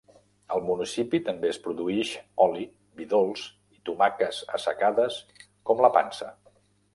Al 0.53 0.61
municipi 0.67 1.19
també 1.27 1.49
es 1.55 1.59
produïx 1.65 2.13
oli, 2.45 2.63
vi 3.01 3.07
dolç 3.11 3.43
i 3.77 3.79
tomaques 3.91 4.41
assecades 4.59 5.21
com 5.71 5.85
la 5.89 5.93
pansa. 6.01 6.33